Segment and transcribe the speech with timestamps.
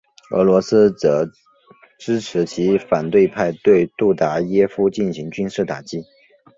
[0.31, 1.29] 俄罗斯则
[1.99, 6.03] 支持其反对派对杜达耶夫进行军事打击。